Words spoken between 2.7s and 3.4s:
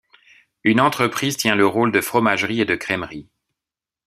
crémerie.